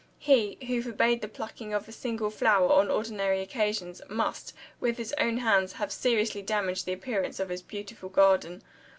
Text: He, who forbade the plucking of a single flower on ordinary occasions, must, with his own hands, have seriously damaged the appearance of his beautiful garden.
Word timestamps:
He, 0.17 0.57
who 0.65 0.81
forbade 0.81 1.21
the 1.21 1.27
plucking 1.27 1.75
of 1.75 1.87
a 1.87 1.91
single 1.91 2.31
flower 2.31 2.71
on 2.71 2.89
ordinary 2.89 3.39
occasions, 3.39 4.01
must, 4.09 4.51
with 4.79 4.97
his 4.97 5.13
own 5.19 5.37
hands, 5.37 5.73
have 5.73 5.91
seriously 5.91 6.41
damaged 6.41 6.87
the 6.87 6.93
appearance 6.93 7.39
of 7.39 7.49
his 7.49 7.61
beautiful 7.61 8.09
garden. 8.09 8.63